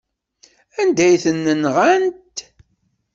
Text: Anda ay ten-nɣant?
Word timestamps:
Anda 0.81 1.03
ay 1.05 1.17
ten-nɣant? 1.23 2.37